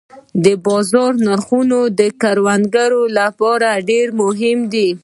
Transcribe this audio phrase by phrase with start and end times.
[0.43, 4.89] د بازار نرخونه د کروندګر لپاره ډېر مهم دي.